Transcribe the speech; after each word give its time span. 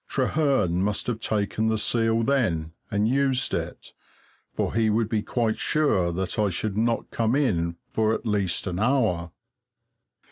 Trehearn 0.09 0.81
must 0.81 1.05
have 1.05 1.19
taken 1.19 1.67
the 1.67 1.77
seal 1.77 2.23
then, 2.23 2.71
and 2.89 3.07
used 3.07 3.53
it, 3.53 3.93
for 4.55 4.73
he 4.73 4.89
would 4.89 5.07
be 5.07 5.21
quite 5.21 5.59
sure 5.59 6.11
that 6.11 6.39
I 6.39 6.49
should 6.49 6.75
not 6.75 7.11
come 7.11 7.35
in 7.35 7.75
for 7.93 8.11
at 8.15 8.25
least 8.25 8.65
an 8.65 8.79
hour. 8.79 9.29